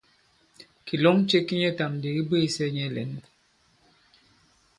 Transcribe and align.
Kìlɔŋ 0.85 1.17
ce 1.29 1.37
ki 1.47 1.55
nyɛtām 1.59 1.91
ndi 1.97 2.09
ki 2.15 2.21
bwêsɛ 2.29 2.65
nyɛ 2.75 2.87
lɛ̌n. 2.95 3.11